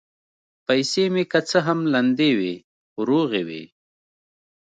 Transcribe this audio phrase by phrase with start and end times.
[0.67, 2.55] پیسې مې که څه هم لندې وې،
[2.91, 3.63] خو روغې وې.